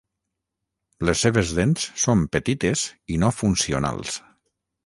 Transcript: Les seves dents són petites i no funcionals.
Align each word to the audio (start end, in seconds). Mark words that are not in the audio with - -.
Les 1.09 1.21
seves 1.25 1.51
dents 1.59 1.85
són 2.05 2.25
petites 2.39 2.89
i 3.17 3.23
no 3.25 3.33
funcionals. 3.43 4.19